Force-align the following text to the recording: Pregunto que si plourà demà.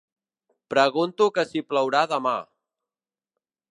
Pregunto 0.75 1.29
que 1.37 1.47
si 1.51 1.65
plourà 1.69 2.03
demà. 2.17 2.37